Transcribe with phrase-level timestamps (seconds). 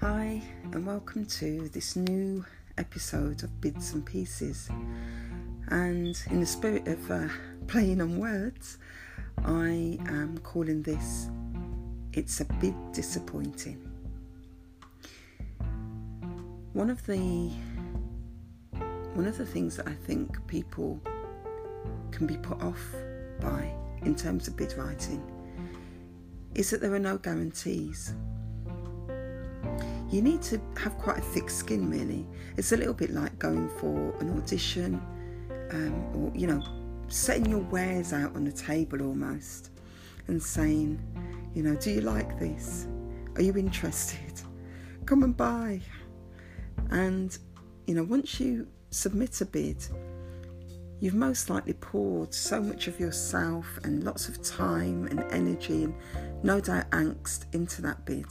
[0.00, 0.40] Hi,
[0.72, 2.42] and welcome to this new
[2.78, 4.70] episode of Bits and Pieces.
[5.68, 7.28] And in the spirit of uh,
[7.66, 8.78] playing on words,
[9.44, 11.28] I am calling this
[12.14, 13.76] It's a Bit Disappointing.
[16.72, 17.50] One of the
[19.12, 20.98] one of the things that I think people
[22.10, 22.82] can be put off
[23.38, 23.70] by
[24.00, 25.22] in terms of bid writing
[26.54, 28.14] is that there are no guarantees.
[30.10, 32.26] You need to have quite a thick skin, really.
[32.56, 35.00] It's a little bit like going for an audition
[35.70, 36.62] um, or, you know,
[37.06, 39.70] setting your wares out on the table almost
[40.26, 41.00] and saying,
[41.54, 42.88] you know, do you like this?
[43.36, 44.40] Are you interested?
[45.06, 45.80] Come and buy.
[46.90, 47.36] And,
[47.86, 49.84] you know, once you submit a bid,
[50.98, 55.94] you've most likely poured so much of yourself and lots of time and energy and
[56.42, 58.26] no doubt angst into that bid.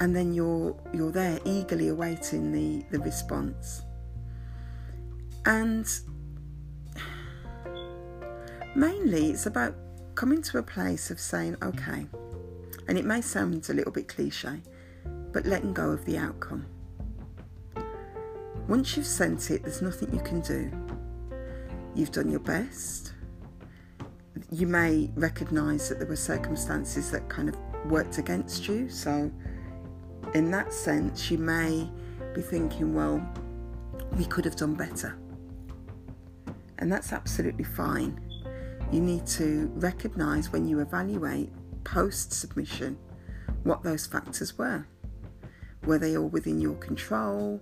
[0.00, 3.82] And then you're you're there eagerly awaiting the, the response.
[5.46, 5.86] And
[8.74, 9.74] mainly it's about
[10.14, 12.06] coming to a place of saying, okay,
[12.88, 14.60] and it may sound a little bit cliche,
[15.32, 16.66] but letting go of the outcome.
[18.68, 20.70] Once you've sent it, there's nothing you can do.
[21.94, 23.14] You've done your best.
[24.50, 27.56] You may recognise that there were circumstances that kind of
[27.86, 28.88] worked against you.
[28.88, 29.30] So,
[30.34, 31.90] in that sense, you may
[32.34, 33.20] be thinking, well,
[34.16, 35.16] we could have done better.
[36.78, 38.20] And that's absolutely fine.
[38.90, 41.50] You need to recognise when you evaluate
[41.84, 42.98] post submission
[43.62, 44.86] what those factors were.
[45.84, 47.60] Were they all within your control?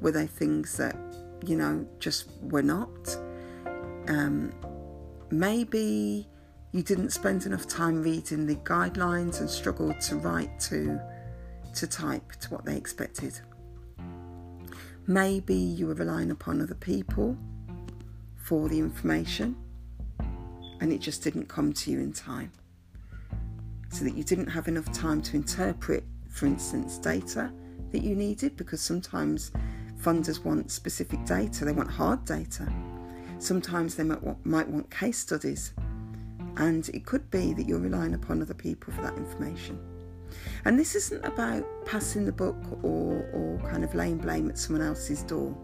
[0.00, 0.96] Were they things that,
[1.44, 3.16] you know, just were not?
[4.08, 4.52] Um,
[5.30, 6.28] maybe
[6.72, 11.00] you didn't spend enough time reading the guidelines and struggled to write to
[11.74, 13.40] to type to what they expected.
[15.06, 17.36] Maybe you were relying upon other people
[18.36, 19.56] for the information
[20.80, 22.52] and it just didn't come to you in time.
[23.90, 27.50] So that you didn't have enough time to interpret, for instance, data
[27.90, 29.50] that you needed because sometimes
[30.00, 32.70] funders want specific data, they want hard data.
[33.38, 35.72] Sometimes they might want, might want case studies,
[36.56, 39.78] and it could be that you're relying upon other people for that information.
[40.64, 44.86] And this isn't about passing the book or, or kind of laying blame at someone
[44.86, 45.56] else's door.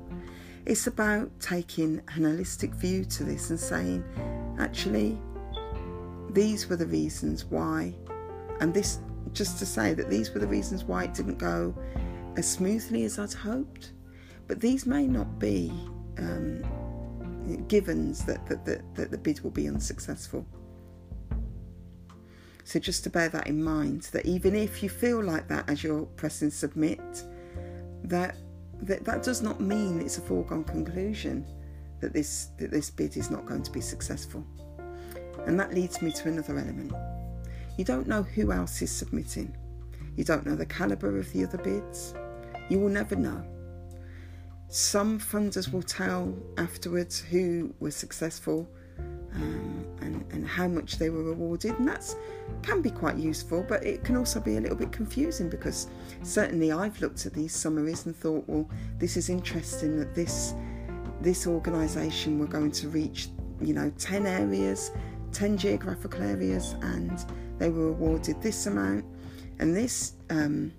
[0.66, 4.04] It's about taking an holistic view to this and saying,
[4.58, 5.18] actually,
[6.30, 7.94] these were the reasons why,
[8.60, 9.00] and this
[9.32, 11.74] just to say that these were the reasons why it didn't go
[12.36, 13.92] as smoothly as I'd hoped.
[14.46, 15.72] But these may not be
[16.18, 16.62] um,
[17.68, 20.46] givens that, that, that, that the bid will be unsuccessful.
[22.64, 25.84] So just to bear that in mind, that even if you feel like that as
[25.84, 27.00] you're pressing submit,
[28.04, 28.36] that
[28.82, 31.46] that, that does not mean it's a foregone conclusion
[32.00, 34.44] that this that this bid is not going to be successful.
[35.46, 36.92] And that leads me to another element.
[37.76, 39.54] You don't know who else is submitting.
[40.16, 42.14] You don't know the calibre of the other bids.
[42.68, 43.44] You will never know.
[44.68, 48.68] Some funders will tell afterwards who was successful
[49.34, 49.63] um,
[50.44, 52.14] how much they were awarded, and that
[52.62, 55.88] can be quite useful, but it can also be a little bit confusing because
[56.22, 58.68] certainly I've looked at these summaries and thought, well,
[58.98, 60.54] this is interesting that this
[61.20, 63.28] this organisation were going to reach,
[63.60, 64.90] you know, 10 areas,
[65.32, 67.24] 10 geographical areas, and
[67.58, 69.04] they were awarded this amount,
[69.58, 70.72] and this um,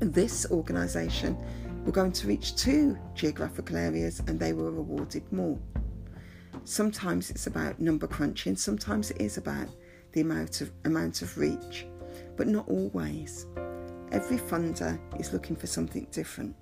[0.00, 1.36] this organisation
[1.84, 5.58] were going to reach two geographical areas and they were awarded more.
[6.64, 9.68] Sometimes it's about number crunching, sometimes it is about
[10.12, 11.86] the amount of amount of reach,
[12.36, 13.46] but not always.
[14.12, 16.56] Every funder is looking for something different.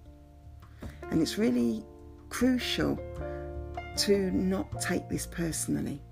[1.10, 1.84] And it's really
[2.28, 2.98] crucial
[3.98, 6.02] to not take this personally.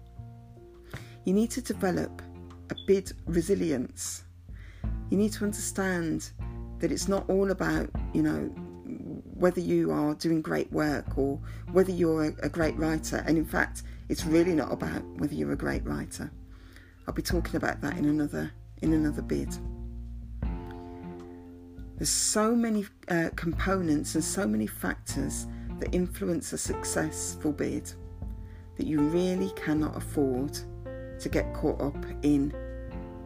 [1.25, 2.23] You need to develop
[2.71, 4.25] a bid resilience.
[5.11, 6.31] You need to understand
[6.79, 8.55] that it's not all about, you know,
[9.35, 11.41] whether you are doing great work or
[11.73, 13.25] whether you're a, great writer.
[13.27, 16.31] And in fact, it's really not about whether you're a great writer.
[17.07, 18.53] I'll be talking about that in another
[18.83, 19.57] in another bid.
[21.97, 25.47] There's so many uh, components and so many factors
[25.79, 27.93] that influence a successful bid
[28.77, 30.59] that you really cannot afford
[31.21, 32.53] to get caught up in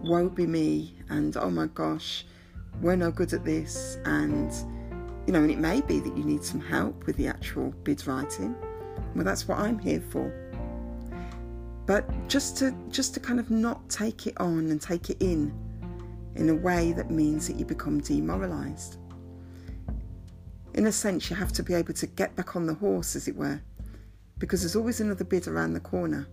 [0.03, 2.25] woe be me and oh my gosh,
[2.81, 4.53] we're no good at this and
[5.29, 8.07] you know, and it may be that you need some help with the actual bid
[8.07, 8.57] writing.
[9.15, 10.33] Well, that's what I'm here for.
[11.85, 15.53] But just to just to kind of not take it on and take it in
[16.35, 18.97] in a way that means that you become demoralised.
[20.73, 23.29] In a sense, you have to be able to get back on the horse, as
[23.29, 23.61] it were,
[24.39, 26.27] because there's always another bid around the corner.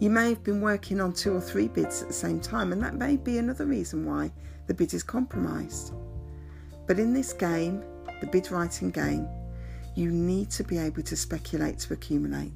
[0.00, 2.82] You may have been working on two or three bids at the same time, and
[2.82, 4.32] that may be another reason why
[4.66, 5.92] the bid is compromised.
[6.88, 7.84] But in this game,
[8.20, 9.28] the bid writing game,
[9.94, 12.52] you need to be able to speculate to accumulate.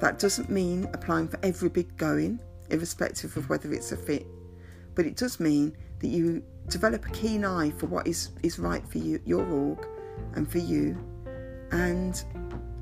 [0.00, 2.38] That doesn't mean applying for every bid going,
[2.68, 4.26] irrespective of whether it's a fit,
[4.94, 8.86] but it does mean that you develop a keen eye for what is, is right
[8.86, 9.86] for you, your org
[10.34, 10.98] and for you,
[11.72, 12.24] and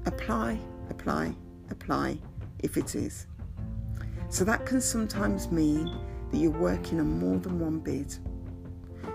[0.07, 0.59] apply,
[0.91, 1.37] apply,
[1.71, 2.19] apply
[2.59, 3.29] if it is.
[4.29, 5.97] So that can sometimes mean
[6.33, 8.17] that you're working on more than one bid.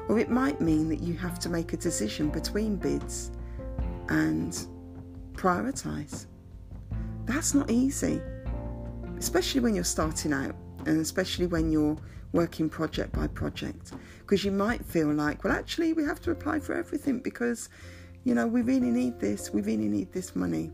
[0.10, 3.32] Or it might mean that you have to make a decision between bids
[4.10, 4.58] and
[5.34, 6.28] prioritise.
[7.26, 8.22] That's not easy,
[9.18, 10.56] especially when you're starting out
[10.86, 11.98] and especially when you're
[12.32, 13.94] working project by project
[14.28, 17.70] because you might feel like, well, actually, we have to apply for everything because,
[18.26, 20.70] you know, we really need this, we really need this money.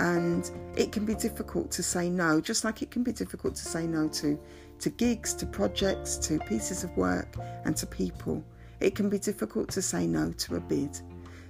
[0.00, 3.64] And it can be difficult to say no, just like it can be difficult to
[3.64, 4.36] say no to,
[4.80, 8.42] to gigs, to projects, to pieces of work, and to people.
[8.80, 10.98] It can be difficult to say no to a bid.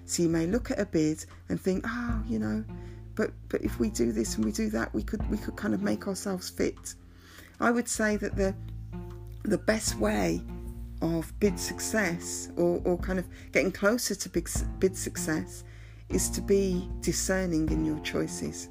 [0.05, 2.65] So you may look at a bid and think, oh, you know,
[3.15, 5.75] but but if we do this and we do that, we could we could kind
[5.75, 6.95] of make ourselves fit.
[7.61, 8.55] I would say that the
[9.45, 10.43] the best way
[11.03, 14.49] of bid success or, or kind of getting closer to big,
[14.79, 15.65] bid success
[16.09, 18.69] is to be discerning in your choices.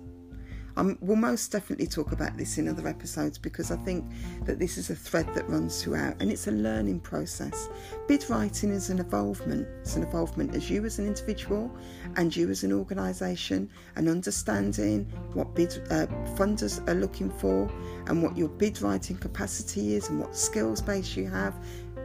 [0.79, 4.05] Um, we'll most definitely talk about this in other episodes because I think
[4.45, 7.67] that this is a thread that runs throughout and it's a learning process.
[8.07, 9.67] Bid writing is an evolvement.
[9.81, 11.69] It's an evolvement as you as an individual
[12.15, 15.03] and you as an organisation and understanding
[15.33, 17.69] what bid uh, funders are looking for
[18.07, 21.55] and what your bid writing capacity is and what skills base you have,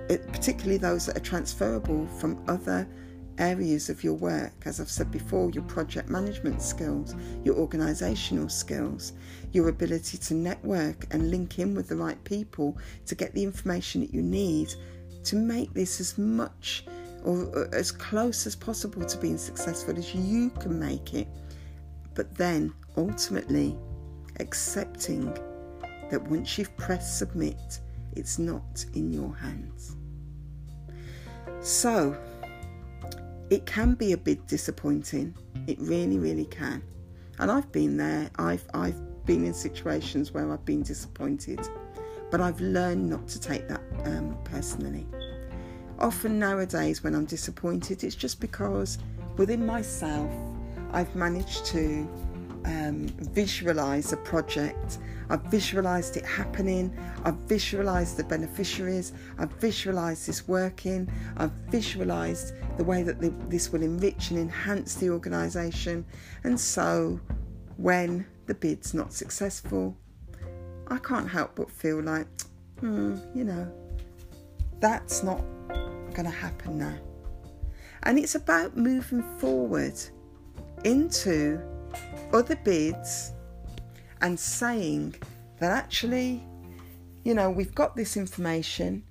[0.08, 2.88] particularly those that are transferable from other
[3.38, 7.14] areas of your work, as I've said before, your project management skills,
[7.44, 9.12] your organisational skills,
[9.52, 12.76] your ability to network and link in with the right people
[13.06, 14.74] to get the information that you need
[15.24, 16.84] to make this as much
[17.24, 21.26] or as close as possible to being successful as you can make it.
[22.14, 23.76] But then ultimately
[24.40, 25.32] accepting
[26.10, 27.80] that once you've pressed submit,
[28.12, 29.96] it's not in your hands.
[31.60, 32.16] So,
[33.54, 35.32] it can be a bit disappointing.
[35.68, 36.82] It really, really can.
[37.38, 38.28] And I've been there.
[38.36, 41.60] I've I've been in situations where I've been disappointed,
[42.32, 45.06] but I've learned not to take that um, personally.
[46.00, 48.98] Often nowadays, when I'm disappointed, it's just because
[49.36, 50.32] within myself
[50.90, 52.08] I've managed to
[52.64, 54.98] um, visualize a project.
[55.30, 56.96] I've visualized it happening.
[57.24, 59.12] I've visualized the beneficiaries.
[59.38, 61.10] I've visualized this working.
[61.36, 63.20] I've visualized the way that
[63.50, 66.04] this will enrich and enhance the organisation.
[66.44, 67.20] And so,
[67.76, 69.96] when the bid's not successful,
[70.88, 72.26] I can't help but feel like,
[72.80, 73.72] hmm, you know,
[74.80, 75.42] that's not
[76.12, 76.98] going to happen now.
[78.02, 79.94] And it's about moving forward
[80.84, 81.58] into
[82.34, 83.32] other bids
[84.20, 85.14] and saying
[85.60, 86.42] that actually,
[87.24, 89.02] you know, we've got this information,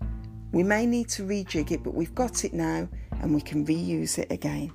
[0.51, 2.88] we may need to rejig it, but we've got it now
[3.22, 4.72] and we can reuse it again.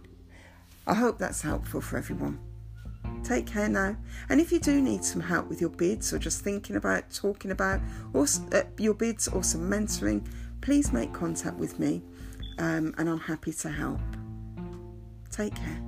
[0.87, 2.41] I hope that's helpful for everyone.
[3.23, 3.97] Take care now.
[4.31, 7.51] And if you do need some help with your bids or just thinking about, talking
[7.51, 7.81] about
[8.15, 10.27] or, uh, your bids or some mentoring,
[10.61, 12.03] please make contact with me
[12.59, 14.01] um, and I'm happy to help.
[15.31, 15.88] Take care.